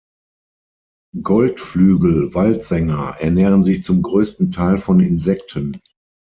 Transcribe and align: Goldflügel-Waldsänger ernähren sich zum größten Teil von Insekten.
Goldflügel-Waldsänger 1.21 3.17
ernähren 3.19 3.63
sich 3.63 3.83
zum 3.83 4.01
größten 4.01 4.49
Teil 4.49 4.79
von 4.79 4.99
Insekten. 4.99 5.79